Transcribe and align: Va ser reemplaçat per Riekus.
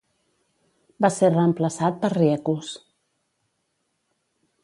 Va 1.05 1.11
ser 1.17 1.29
reemplaçat 1.33 2.01
per 2.05 2.11
Riekus. 2.15 2.71